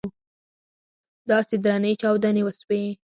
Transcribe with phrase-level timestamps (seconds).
[1.29, 2.83] داسې درنې چاودنې وسوې.